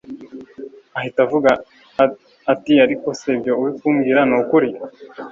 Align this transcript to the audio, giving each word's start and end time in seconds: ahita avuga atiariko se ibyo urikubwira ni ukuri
ahita 0.97 1.19
avuga 1.25 1.51
atiariko 2.53 3.07
se 3.19 3.27
ibyo 3.35 3.53
urikubwira 3.61 4.19
ni 4.29 4.35
ukuri 4.39 4.69